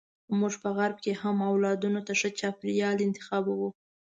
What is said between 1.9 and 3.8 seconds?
ته ښه چاپیریال انتخابوو.